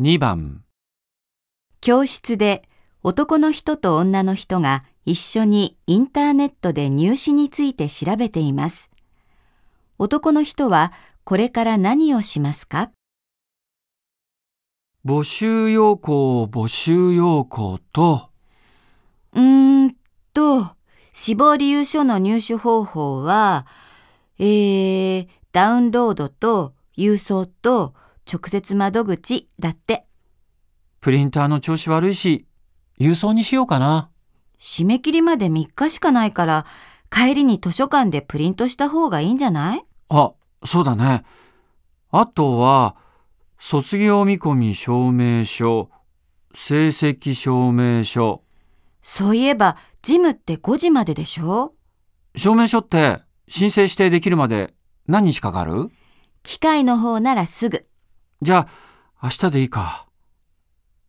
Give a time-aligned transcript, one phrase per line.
[0.00, 0.62] 2番。
[1.80, 2.62] 教室で
[3.02, 8.92] 男の人と女の人が一緒にインターネットで入試について調べています。
[9.98, 10.92] 男の人は
[11.24, 12.92] これから何をしますか？
[15.04, 18.30] 募集要項募集要項と。
[19.32, 19.96] うーん
[20.32, 20.76] と、
[21.12, 23.66] 死亡理由書の入手方法は、
[24.38, 27.94] えー、ダウンロードと郵送と
[28.30, 30.06] 直接窓口だって。
[31.00, 32.46] プリンターの調子悪いし
[32.98, 34.10] 郵送にしようかな。
[34.58, 36.66] 締め切りまで3日しかないから、
[37.10, 39.84] 帰りに図書館でプリントした方がいいんじゃない？
[40.10, 40.32] あ、
[40.64, 41.24] そうだね。
[42.10, 42.96] あとは
[43.58, 45.90] 卒業見込み証明書、
[46.54, 48.42] 成績証明書。
[49.00, 51.74] そういえば、ジムって5時まででしょ？
[52.34, 54.74] 証明書って申請指定できるまで
[55.06, 55.90] 何日かかる？
[56.42, 57.87] 機械の方ならすぐ。
[58.40, 58.68] じゃあ
[59.22, 60.06] 明日でいいか。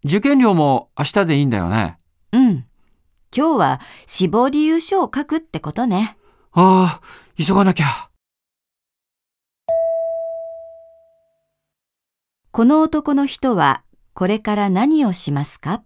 [0.03, 1.97] 受験料も明日でいいんだよね。
[2.31, 2.65] うん。
[3.35, 6.17] 今日は死亡理由書を書くってことね。
[6.51, 7.01] ああ、
[7.37, 7.85] 急がなきゃ。
[12.51, 13.83] この男の人は
[14.13, 15.83] これから何をしますか？